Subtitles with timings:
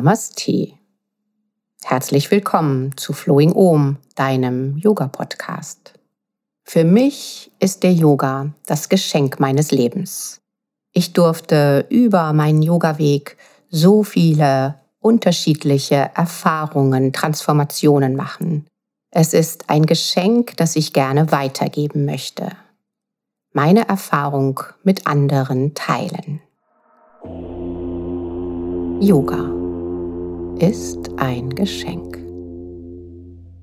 [0.00, 0.72] Namaste.
[1.84, 5.92] Herzlich willkommen zu Flowing Om, deinem Yoga-Podcast.
[6.64, 10.40] Für mich ist der Yoga das Geschenk meines Lebens.
[10.94, 13.36] Ich durfte über meinen Yoga-Weg
[13.68, 18.66] so viele unterschiedliche Erfahrungen, Transformationen machen.
[19.10, 22.52] Es ist ein Geschenk, das ich gerne weitergeben möchte.
[23.52, 26.40] Meine Erfahrung mit anderen teilen.
[29.02, 29.59] Yoga
[30.60, 32.18] ist ein Geschenk.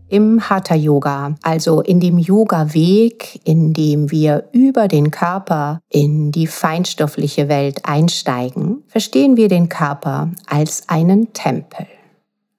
[0.10, 6.48] Im Hatha Yoga, also in dem Yoga-Weg, in dem wir über den Körper in die
[6.48, 11.86] feinstoffliche Welt einsteigen, verstehen wir den Körper als einen Tempel,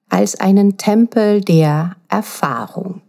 [0.07, 3.01] als einen Tempel der Erfahrung.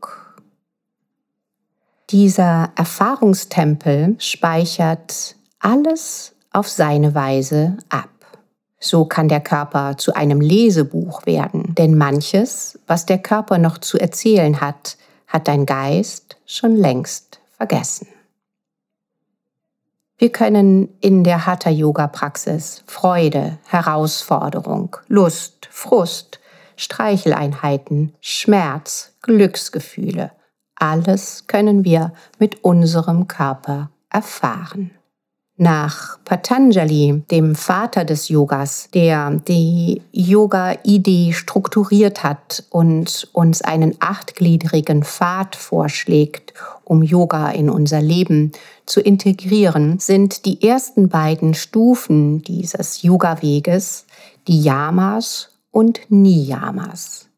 [2.11, 8.10] Dieser Erfahrungstempel speichert alles auf seine Weise ab.
[8.81, 13.99] So kann der Körper zu einem Lesebuch werden, denn manches, was der Körper noch zu
[13.99, 18.09] erzählen hat, hat dein Geist schon längst vergessen.
[20.17, 26.41] Wir können in der Hatha-Yoga-Praxis Freude, Herausforderung, Lust, Frust,
[26.77, 30.33] Streicheleinheiten, Schmerz, Glücksgefühle,
[30.81, 34.91] alles können wir mit unserem Körper erfahren
[35.61, 45.05] nach Patanjali, dem Vater des Yogas, der die Yoga-Idee strukturiert hat und uns einen achtgliedrigen
[45.05, 48.53] Pfad vorschlägt, um Yoga in unser Leben
[48.87, 54.07] zu integrieren, sind die ersten beiden Stufen dieses Yoga-Weges
[54.49, 57.29] die Yamas und Niyamas.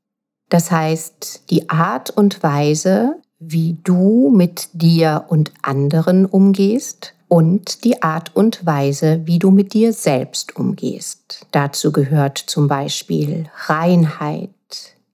[0.48, 8.02] Das heißt, die Art und Weise, wie du mit dir und anderen umgehst, und die
[8.02, 11.46] Art und Weise, wie du mit dir selbst umgehst.
[11.50, 14.50] Dazu gehört zum Beispiel Reinheit,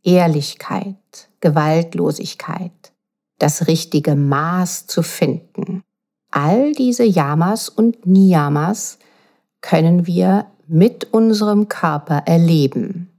[0.02, 0.96] Ehrlichkeit,
[1.38, 2.72] Gewaltlosigkeit,
[3.38, 5.84] das richtige Maß zu finden.
[6.32, 8.98] All diese Yamas und Niyamas
[9.60, 13.12] können wir mit unserem Körper erleben.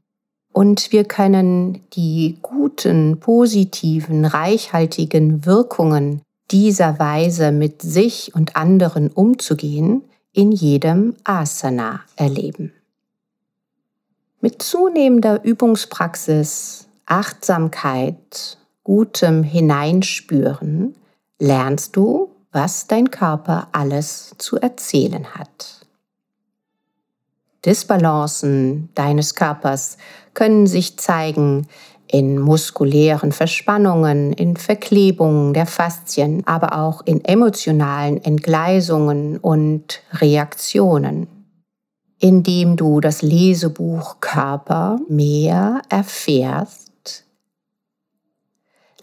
[0.52, 6.22] Und wir können die guten, positiven, reichhaltigen Wirkungen
[6.52, 12.74] dieser Weise mit sich und anderen umzugehen, in jedem Asana erleben.
[14.42, 20.96] Mit zunehmender Übungspraxis, Achtsamkeit, gutem Hineinspüren
[21.40, 25.86] lernst du, was dein Körper alles zu erzählen hat.
[27.66, 29.98] Disbalancen deines Körpers
[30.34, 31.68] können sich zeigen
[32.12, 41.28] in muskulären Verspannungen, in Verklebungen der Faszien, aber auch in emotionalen Entgleisungen und Reaktionen.
[42.18, 47.26] Indem du das Lesebuch Körper mehr erfährst,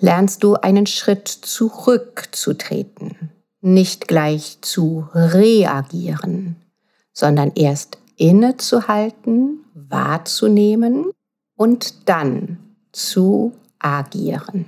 [0.00, 3.30] lernst du einen Schritt zurückzutreten,
[3.60, 6.56] nicht gleich zu reagieren,
[7.12, 11.12] sondern erst innezuhalten, wahrzunehmen
[11.54, 12.65] und dann
[12.96, 14.64] zu agieren.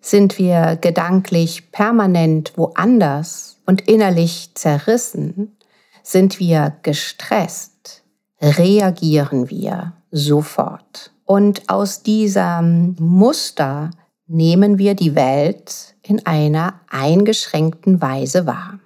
[0.00, 5.56] Sind wir gedanklich permanent woanders und innerlich zerrissen,
[6.02, 8.02] sind wir gestresst,
[8.40, 11.12] reagieren wir sofort.
[11.24, 13.90] Und aus diesem Muster
[14.26, 18.80] nehmen wir die Welt in einer eingeschränkten Weise wahr.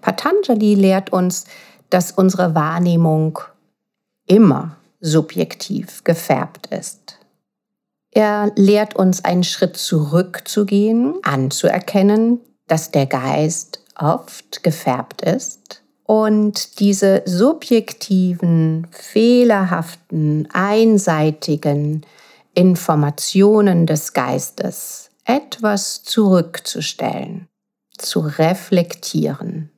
[0.00, 1.44] Patanjali lehrt uns,
[1.90, 3.40] dass unsere Wahrnehmung
[4.26, 7.18] immer subjektiv gefärbt ist.
[8.10, 17.22] Er lehrt uns einen Schritt zurückzugehen, anzuerkennen, dass der Geist oft gefärbt ist und diese
[17.26, 22.06] subjektiven, fehlerhaften, einseitigen
[22.54, 27.48] Informationen des Geistes etwas zurückzustellen,
[27.98, 29.70] zu reflektieren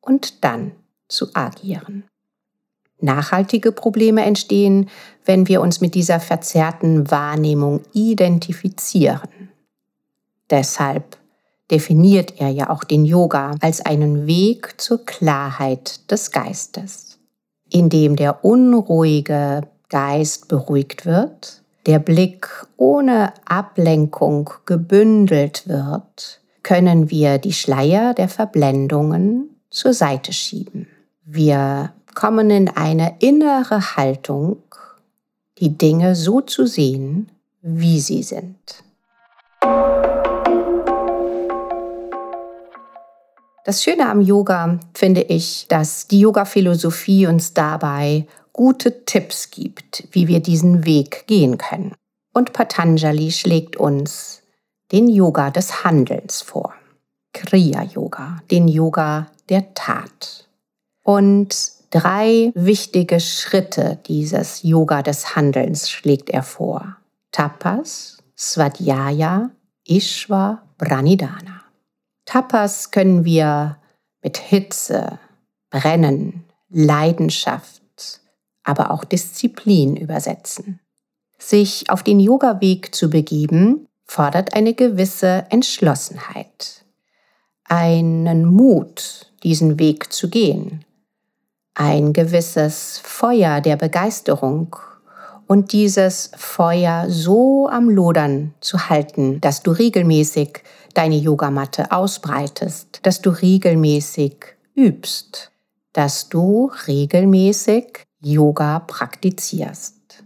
[0.00, 0.72] und dann
[1.08, 2.04] zu agieren.
[3.02, 4.88] Nachhaltige Probleme entstehen,
[5.24, 9.50] wenn wir uns mit dieser verzerrten Wahrnehmung identifizieren.
[10.50, 11.18] Deshalb
[11.70, 17.18] definiert er ja auch den Yoga als einen Weg zur Klarheit des Geistes,
[17.70, 27.38] in dem der unruhige Geist beruhigt wird, der Blick ohne Ablenkung gebündelt wird, können wir
[27.38, 30.86] die Schleier der Verblendungen zur Seite schieben.
[31.24, 34.58] Wir kommen in eine innere Haltung,
[35.58, 37.30] die Dinge so zu sehen,
[37.60, 38.82] wie sie sind.
[43.64, 50.26] Das Schöne am Yoga finde ich, dass die Yoga-Philosophie uns dabei gute Tipps gibt, wie
[50.26, 51.94] wir diesen Weg gehen können.
[52.34, 54.42] Und Patanjali schlägt uns
[54.90, 56.74] den Yoga des Handelns vor.
[57.32, 60.48] Kriya Yoga, den Yoga der Tat.
[61.04, 61.56] Und
[61.92, 66.96] drei wichtige Schritte dieses Yoga des Handelns schlägt er vor.
[67.30, 69.50] Tapas, Svadhyaya,
[69.86, 71.62] Ishva, Pranidhana.
[72.24, 73.76] Tapas können wir
[74.22, 75.18] mit Hitze,
[75.70, 78.20] Brennen, Leidenschaft,
[78.64, 80.80] aber auch Disziplin übersetzen.
[81.38, 86.84] Sich auf den Yoga-Weg zu begeben, fordert eine gewisse Entschlossenheit,
[87.64, 90.84] einen Mut, diesen Weg zu gehen,
[91.74, 94.76] ein gewisses Feuer der Begeisterung
[95.46, 100.62] und dieses Feuer so am Lodern zu halten, dass du regelmäßig
[100.94, 105.50] deine Yogamatte ausbreitest, dass du regelmäßig übst,
[105.92, 110.24] dass du regelmäßig Yoga praktizierst.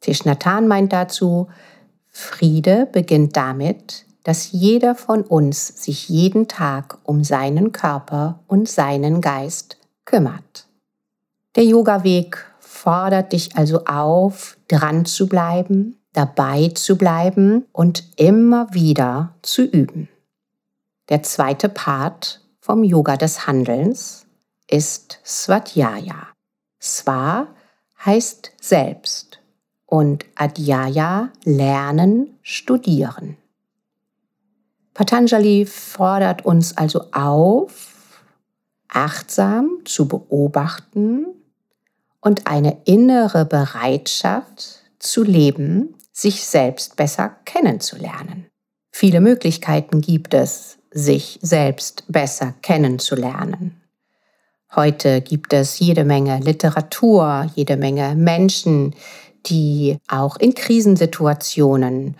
[0.00, 1.48] Tishnatan meint dazu,
[2.10, 9.20] Friede beginnt damit, dass jeder von uns sich jeden Tag um seinen Körper und seinen
[9.20, 10.66] Geist kümmert.
[11.56, 19.34] Der Yoga-Weg fordert dich also auf, dran zu bleiben, dabei zu bleiben und immer wieder
[19.42, 20.08] zu üben.
[21.08, 24.26] Der zweite Part vom Yoga des Handelns
[24.68, 26.28] ist Svadhyaya.
[26.78, 27.48] Sva
[28.04, 29.40] heißt selbst
[29.86, 33.36] und Adhyaya lernen, studieren.
[34.94, 38.22] Patanjali fordert uns also auf,
[38.88, 41.26] achtsam zu beobachten
[42.20, 48.46] und eine innere Bereitschaft zu leben, sich selbst besser kennenzulernen.
[48.90, 53.80] Viele Möglichkeiten gibt es, sich selbst besser kennenzulernen.
[54.74, 58.94] Heute gibt es jede Menge Literatur, jede Menge Menschen,
[59.46, 62.16] die auch in Krisensituationen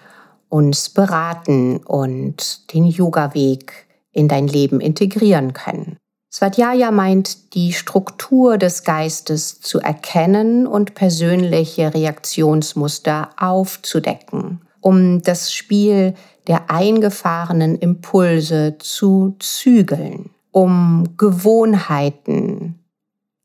[0.51, 5.97] uns beraten und den Yoga-Weg in dein Leben integrieren können.
[6.31, 16.15] Svadhyaya meint, die Struktur des Geistes zu erkennen und persönliche Reaktionsmuster aufzudecken, um das Spiel
[16.47, 22.85] der eingefahrenen Impulse zu zügeln um Gewohnheiten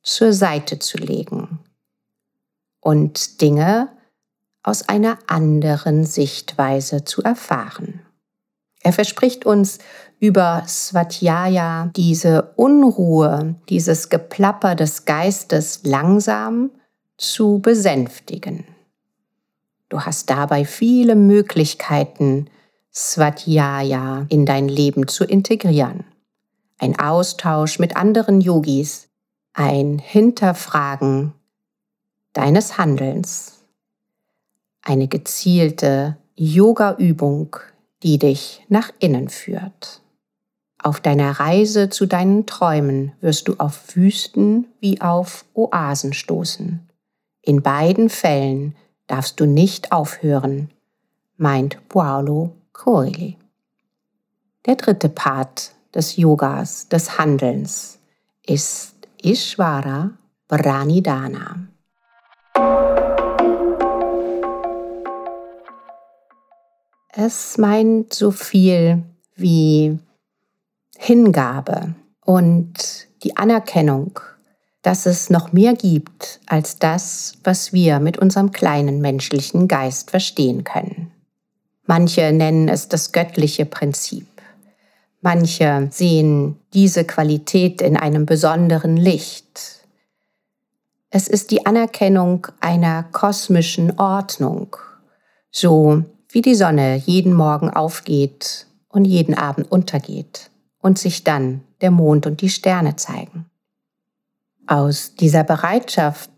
[0.01, 1.59] zur Seite zu legen
[2.81, 3.89] und Dinge
[4.65, 8.01] aus einer anderen Sichtweise zu erfahren.
[8.81, 9.79] Er verspricht uns
[10.19, 16.71] über Svatjaya diese Unruhe, dieses Geplapper des Geistes langsam
[17.17, 18.65] zu besänftigen.
[19.89, 22.49] Du hast dabei viele Möglichkeiten,
[22.93, 26.05] Svatjaya in dein Leben zu integrieren
[26.77, 29.07] ein Austausch mit anderen Yogis,
[29.53, 31.33] ein Hinterfragen
[32.33, 33.54] deines Handelns,
[34.85, 37.57] eine gezielte Yoga-Übung,
[38.03, 40.01] die dich nach innen führt.
[40.81, 46.87] Auf deiner Reise zu deinen Träumen wirst du auf Wüsten wie auf Oasen stoßen.
[47.41, 48.75] In beiden Fällen
[49.07, 50.69] darfst du nicht aufhören,
[51.37, 53.37] meint Paolo Coeli.
[54.65, 57.99] Der dritte Part des Yogas, des Handelns,
[58.45, 60.11] ist Ishvara
[60.47, 61.67] Pranidhana.
[67.17, 69.01] Es meint so viel
[69.37, 69.97] wie
[70.97, 71.95] Hingabe
[72.25, 74.19] und die Anerkennung,
[74.81, 80.65] dass es noch mehr gibt als das, was wir mit unserem kleinen menschlichen Geist verstehen
[80.65, 81.09] können.
[81.85, 84.27] Manche nennen es das göttliche Prinzip.
[85.21, 89.85] Manche sehen diese Qualität in einem besonderen Licht.
[91.11, 94.75] Es ist die Anerkennung einer kosmischen Ordnung,
[95.49, 96.03] so
[96.35, 100.51] wie die Sonne jeden Morgen aufgeht und jeden Abend untergeht
[100.81, 103.45] und sich dann der Mond und die Sterne zeigen.
[104.67, 106.29] Aus dieser Bereitschaft,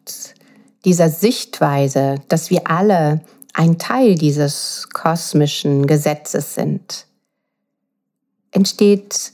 [0.86, 3.22] dieser Sichtweise, dass wir alle
[3.54, 7.08] ein Teil dieses kosmischen Gesetzes sind,
[8.51, 9.32] entsteht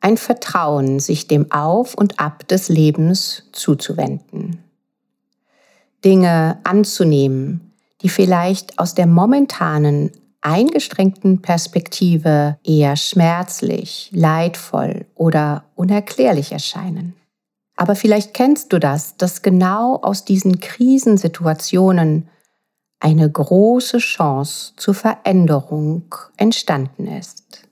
[0.00, 4.64] ein Vertrauen, sich dem Auf und Ab des Lebens zuzuwenden.
[6.02, 10.10] Dinge anzunehmen, die vielleicht aus der momentanen
[10.40, 17.14] eingeschränkten Perspektive eher schmerzlich, leidvoll oder unerklärlich erscheinen.
[17.76, 22.28] Aber vielleicht kennst du das, dass genau aus diesen Krisensituationen
[23.00, 27.68] eine große Chance zur Veränderung entstanden ist.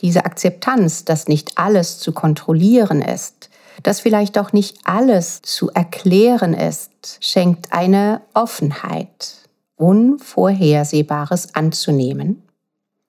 [0.00, 3.50] Diese Akzeptanz, dass nicht alles zu kontrollieren ist,
[3.82, 12.42] dass vielleicht auch nicht alles zu erklären ist, schenkt eine Offenheit, Unvorhersehbares anzunehmen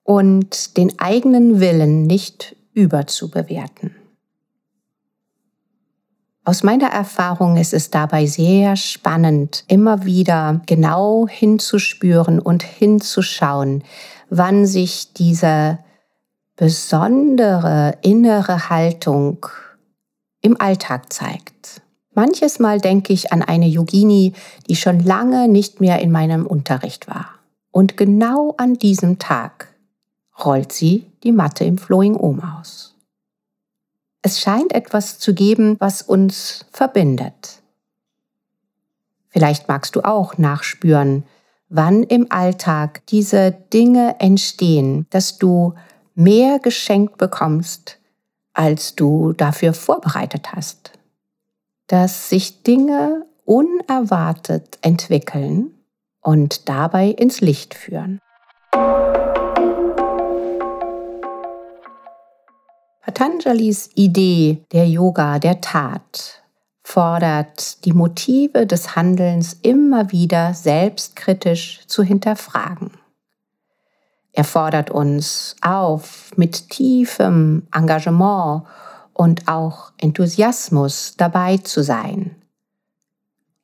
[0.02, 3.94] und den eigenen Willen nicht überzubewerten.
[6.46, 13.82] Aus meiner Erfahrung ist es dabei sehr spannend, immer wieder genau hinzuspüren und hinzuschauen,
[14.28, 15.78] wann sich diese
[16.56, 19.46] besondere innere Haltung
[20.44, 21.80] im Alltag zeigt.
[22.14, 24.34] Manches Mal denke ich an eine Yogini,
[24.68, 27.26] die schon lange nicht mehr in meinem Unterricht war.
[27.72, 29.74] Und genau an diesem Tag
[30.44, 32.94] rollt sie die Matte im Flowing Om aus.
[34.22, 37.62] Es scheint etwas zu geben, was uns verbindet.
[39.28, 41.24] Vielleicht magst du auch nachspüren,
[41.68, 45.74] wann im Alltag diese Dinge entstehen, dass du
[46.14, 47.98] mehr geschenkt bekommst,
[48.54, 50.92] als du dafür vorbereitet hast.
[51.88, 55.74] Dass sich Dinge unerwartet entwickeln
[56.22, 58.20] und dabei ins Licht führen.
[63.02, 66.42] Patanjalis Idee der Yoga der Tat
[66.82, 72.92] fordert die Motive des Handelns immer wieder selbstkritisch zu hinterfragen.
[74.36, 78.64] Er fordert uns auf, mit tiefem Engagement
[79.12, 82.34] und auch Enthusiasmus dabei zu sein.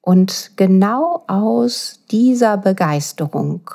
[0.00, 3.68] Und genau aus dieser Begeisterung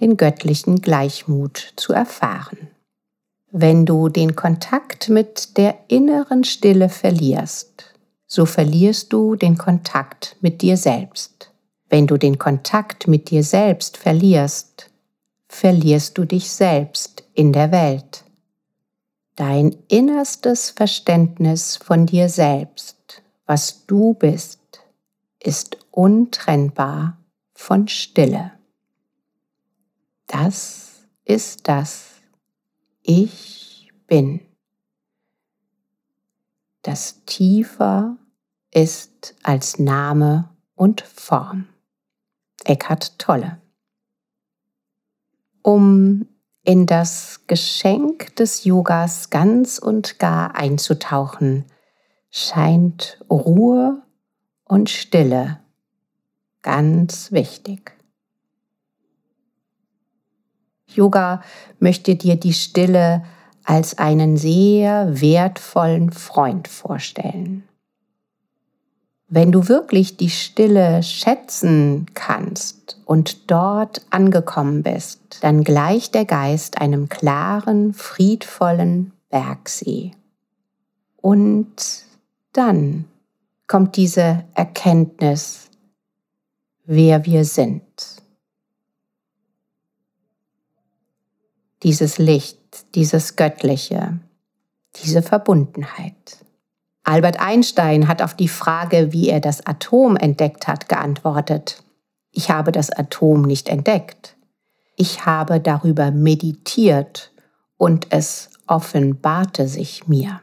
[0.00, 2.68] den göttlichen Gleichmut zu erfahren.
[3.50, 7.94] Wenn du den Kontakt mit der inneren Stille verlierst,
[8.26, 11.50] so verlierst du den Kontakt mit dir selbst.
[11.88, 14.91] Wenn du den Kontakt mit dir selbst verlierst,
[15.52, 18.24] verlierst du dich selbst in der Welt.
[19.36, 24.60] Dein innerstes Verständnis von dir selbst, was du bist,
[25.38, 27.18] ist untrennbar
[27.52, 28.52] von Stille.
[30.26, 32.06] Das ist das,
[33.02, 34.40] ich bin.
[36.80, 38.16] Das tiefer
[38.70, 41.68] ist als Name und Form.
[42.64, 43.61] Eckhart Tolle.
[45.62, 46.28] Um
[46.64, 51.64] in das Geschenk des Yogas ganz und gar einzutauchen,
[52.30, 54.02] scheint Ruhe
[54.64, 55.58] und Stille
[56.62, 57.92] ganz wichtig.
[60.86, 61.42] Yoga
[61.78, 63.24] möchte dir die Stille
[63.64, 67.68] als einen sehr wertvollen Freund vorstellen.
[69.34, 76.78] Wenn du wirklich die Stille schätzen kannst und dort angekommen bist, dann gleicht der Geist
[76.78, 80.10] einem klaren, friedvollen Bergsee.
[81.16, 82.04] Und
[82.52, 83.06] dann
[83.66, 85.70] kommt diese Erkenntnis,
[86.84, 87.82] wer wir sind.
[91.82, 92.58] dieses Licht,
[92.94, 94.18] dieses Göttliche,
[95.02, 96.44] diese Verbundenheit.
[97.04, 101.82] Albert Einstein hat auf die Frage, wie er das Atom entdeckt hat, geantwortet,
[102.32, 104.36] ich habe das Atom nicht entdeckt.
[104.96, 107.32] Ich habe darüber meditiert
[107.76, 110.40] und es offenbarte sich mir.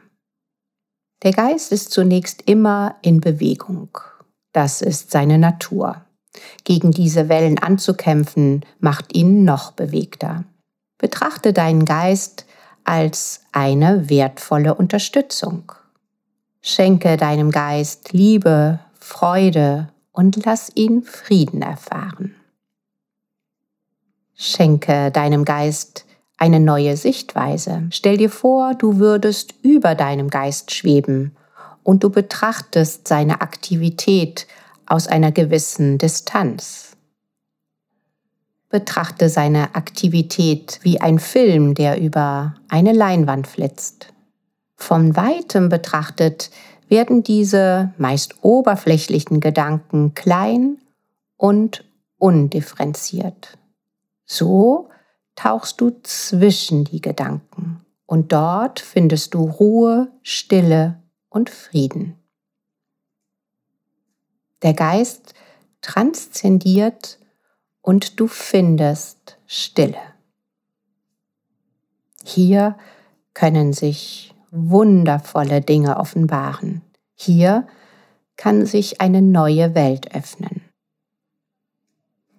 [1.22, 3.98] Der Geist ist zunächst immer in Bewegung.
[4.52, 6.04] Das ist seine Natur.
[6.64, 10.44] Gegen diese Wellen anzukämpfen, macht ihn noch bewegter.
[10.98, 12.46] Betrachte deinen Geist
[12.84, 15.72] als eine wertvolle Unterstützung.
[16.62, 22.34] Schenke deinem Geist Liebe, Freude und lass ihn Frieden erfahren.
[24.34, 26.04] Schenke deinem Geist
[26.36, 27.86] eine neue Sichtweise.
[27.90, 31.36] Stell dir vor, du würdest über deinem Geist schweben
[31.82, 34.46] und du betrachtest seine Aktivität
[34.86, 36.96] aus einer gewissen Distanz.
[38.68, 44.12] Betrachte seine Aktivität wie ein Film, der über eine Leinwand flitzt.
[44.80, 46.50] Von weitem betrachtet
[46.88, 50.78] werden diese meist oberflächlichen Gedanken klein
[51.36, 51.84] und
[52.18, 53.58] undifferenziert.
[54.24, 54.88] So
[55.36, 62.16] tauchst du zwischen die Gedanken und dort findest du Ruhe, Stille und Frieden.
[64.62, 65.34] Der Geist
[65.82, 67.18] transzendiert
[67.82, 70.00] und du findest Stille.
[72.24, 72.76] Hier
[73.34, 76.82] können sich wundervolle Dinge offenbaren.
[77.14, 77.66] Hier
[78.36, 80.62] kann sich eine neue Welt öffnen.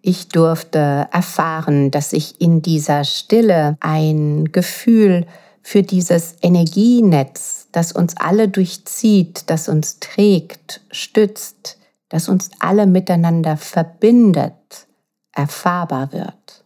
[0.02, 5.28] Ich durfte erfahren, dass ich in dieser Stille ein Gefühl
[5.62, 11.78] für dieses Energienetz, das uns alle durchzieht, das uns trägt, stützt,
[12.10, 14.88] das uns alle miteinander verbindet,
[15.34, 16.66] erfahrbar wird.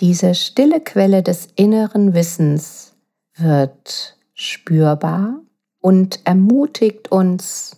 [0.00, 2.94] Diese stille Quelle des inneren Wissens
[3.36, 5.40] wird spürbar
[5.80, 7.76] und ermutigt uns,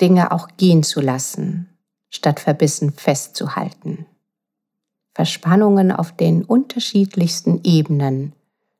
[0.00, 1.68] Dinge auch gehen zu lassen,
[2.08, 4.06] statt verbissen festzuhalten.
[5.12, 8.32] Verspannungen auf den unterschiedlichsten Ebenen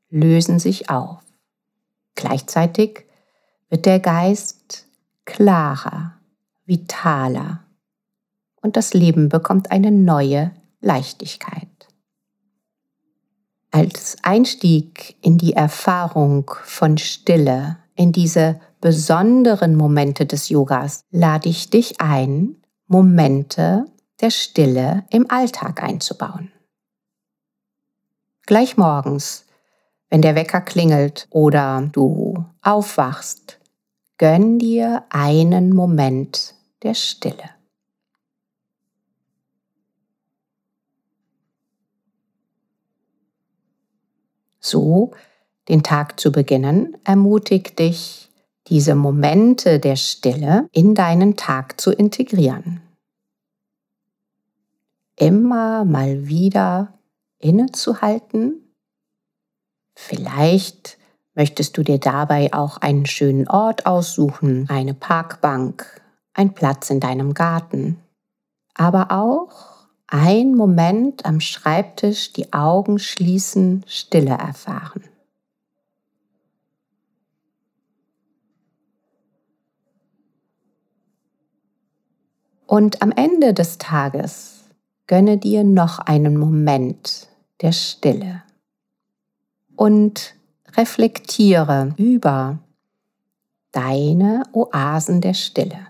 [0.08, 1.18] lösen sich auf.
[2.14, 3.04] Gleichzeitig
[3.68, 4.86] wird der Geist
[5.24, 6.14] klarer,
[6.64, 7.64] vitaler
[8.62, 11.68] und das Leben bekommt eine neue Leichtigkeit.
[13.70, 21.68] Als Einstieg in die Erfahrung von Stille, in diese besonderen Momente des Yogas, lade ich
[21.68, 22.56] dich ein,
[22.86, 23.84] Momente
[24.20, 26.50] der Stille im Alltag einzubauen.
[28.46, 29.44] Gleich morgens,
[30.08, 33.60] wenn der Wecker klingelt oder du aufwachst,
[34.16, 37.57] gönn dir einen Moment der Stille.
[44.68, 45.12] So
[45.68, 48.30] den Tag zu beginnen, ermutigt dich,
[48.68, 52.80] diese Momente der Stille in deinen Tag zu integrieren.
[55.16, 56.98] Immer mal wieder
[57.38, 58.74] innezuhalten.
[59.94, 60.98] Vielleicht
[61.34, 66.02] möchtest du dir dabei auch einen schönen Ort aussuchen, eine Parkbank,
[66.34, 68.00] ein Platz in deinem Garten,
[68.74, 69.67] aber auch
[70.08, 75.04] ein Moment am Schreibtisch die Augen schließen, Stille erfahren.
[82.66, 84.64] Und am Ende des Tages
[85.06, 87.28] gönne dir noch einen Moment
[87.62, 88.42] der Stille
[89.76, 90.34] und
[90.76, 92.58] reflektiere über
[93.72, 95.87] deine Oasen der Stille.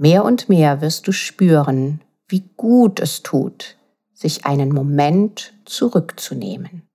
[0.00, 3.76] Mehr und mehr wirst du spüren, wie gut es tut,
[4.14, 6.88] sich einen Moment zurückzunehmen.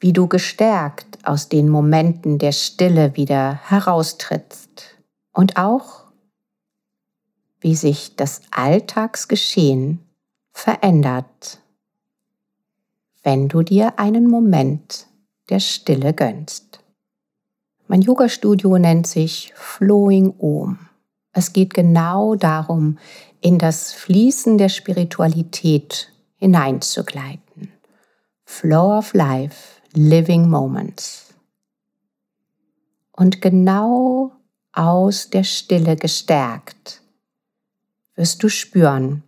[0.00, 4.98] Wie du gestärkt aus den Momenten der Stille wieder heraustrittst
[5.32, 6.04] und auch,
[7.60, 10.00] wie sich das Alltagsgeschehen
[10.52, 11.60] verändert,
[13.22, 15.06] wenn du dir einen Moment
[15.48, 16.80] der Stille gönnst.
[17.88, 20.78] Mein Yoga-Studio nennt sich Flowing Om.
[21.34, 22.98] Es geht genau darum,
[23.40, 27.72] in das Fließen der Spiritualität hineinzugleiten.
[28.44, 31.34] Flow of Life, Living Moments.
[33.10, 34.32] Und genau
[34.72, 37.02] aus der Stille gestärkt
[38.14, 39.24] wirst du spüren,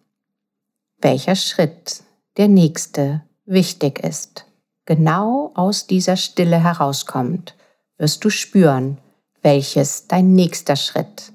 [0.99, 2.05] welcher Schritt
[2.37, 4.47] der nächste wichtig ist.
[4.85, 7.57] Genau aus dieser Stille herauskommt,
[7.99, 8.99] wirst du spüren,
[9.42, 11.33] welches dein nächster Schritt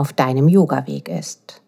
[0.00, 1.62] auf deinem Yoga-Weg ist.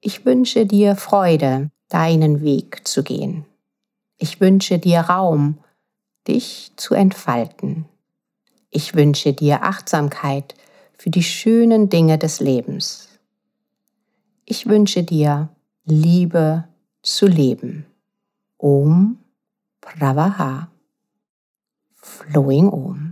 [0.00, 3.44] Ich wünsche dir Freude, deinen Weg zu gehen.
[4.16, 5.58] Ich wünsche dir Raum,
[6.28, 7.86] dich zu entfalten.
[8.70, 10.54] Ich wünsche dir Achtsamkeit
[10.96, 13.08] für die schönen Dinge des Lebens.
[14.44, 15.48] Ich wünsche dir
[15.84, 16.64] Liebe
[17.02, 17.86] zu leben.
[18.58, 19.18] Om
[19.80, 20.68] Pravaha.
[21.94, 23.05] Flowing Om.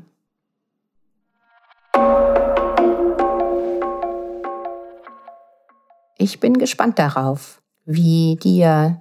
[6.24, 8.98] Ich bin gespannt darauf, wie dir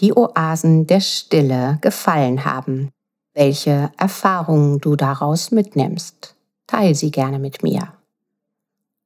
[0.00, 2.88] die Oasen der Stille gefallen haben,
[3.34, 6.34] welche Erfahrungen du daraus mitnimmst.
[6.66, 7.92] Teil sie gerne mit mir.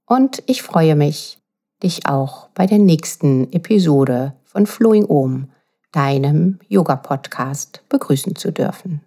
[0.06, 1.40] Und ich freue mich,
[1.82, 5.50] dich auch bei der nächsten Episode von Flowing Om,
[5.90, 9.00] deinem Yoga-Podcast, begrüßen zu dürfen.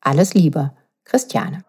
[0.00, 0.72] Alles Liebe,
[1.04, 1.62] Christiane.